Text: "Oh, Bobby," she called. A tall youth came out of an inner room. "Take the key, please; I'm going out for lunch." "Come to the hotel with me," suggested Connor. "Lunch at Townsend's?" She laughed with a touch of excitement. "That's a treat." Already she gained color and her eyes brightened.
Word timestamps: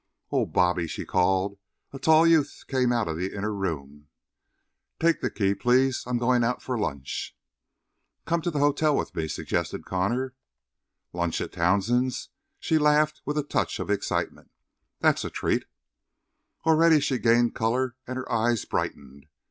"Oh, 0.31 0.47
Bobby," 0.47 0.87
she 0.87 1.05
called. 1.05 1.59
A 1.93 1.99
tall 1.99 2.25
youth 2.25 2.63
came 2.67 2.91
out 2.91 3.07
of 3.07 3.19
an 3.19 3.31
inner 3.31 3.53
room. 3.53 4.07
"Take 4.99 5.21
the 5.21 5.29
key, 5.29 5.53
please; 5.53 6.03
I'm 6.07 6.17
going 6.17 6.43
out 6.43 6.63
for 6.63 6.75
lunch." 6.75 7.37
"Come 8.25 8.41
to 8.41 8.49
the 8.49 8.57
hotel 8.57 8.95
with 8.97 9.13
me," 9.15 9.27
suggested 9.27 9.85
Connor. 9.85 10.33
"Lunch 11.13 11.39
at 11.39 11.51
Townsend's?" 11.53 12.29
She 12.59 12.79
laughed 12.79 13.21
with 13.27 13.37
a 13.37 13.43
touch 13.43 13.79
of 13.79 13.91
excitement. 13.91 14.49
"That's 15.01 15.23
a 15.23 15.29
treat." 15.29 15.65
Already 16.65 16.99
she 16.99 17.19
gained 17.19 17.53
color 17.53 17.95
and 18.07 18.17
her 18.17 18.31
eyes 18.31 18.65
brightened. 18.65 19.27